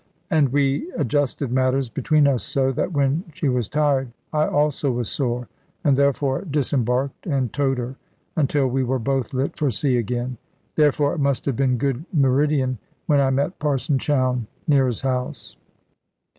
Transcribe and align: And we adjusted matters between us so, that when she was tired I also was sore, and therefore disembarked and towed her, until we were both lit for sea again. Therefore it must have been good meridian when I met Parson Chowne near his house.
And 0.31 0.49
we 0.49 0.91
adjusted 0.97 1.51
matters 1.51 1.87
between 1.87 2.25
us 2.27 2.41
so, 2.41 2.71
that 2.71 2.91
when 2.91 3.23
she 3.33 3.47
was 3.47 3.69
tired 3.69 4.11
I 4.33 4.47
also 4.47 4.89
was 4.89 5.09
sore, 5.11 5.47
and 5.83 5.95
therefore 5.95 6.41
disembarked 6.41 7.27
and 7.27 7.53
towed 7.53 7.77
her, 7.77 7.97
until 8.35 8.65
we 8.65 8.83
were 8.83 8.97
both 8.97 9.31
lit 9.31 9.55
for 9.55 9.69
sea 9.69 9.97
again. 9.97 10.39
Therefore 10.73 11.13
it 11.13 11.19
must 11.19 11.45
have 11.45 11.55
been 11.55 11.77
good 11.77 12.05
meridian 12.11 12.79
when 13.05 13.19
I 13.21 13.29
met 13.29 13.59
Parson 13.59 13.99
Chowne 13.99 14.47
near 14.67 14.87
his 14.87 15.01
house. 15.01 15.55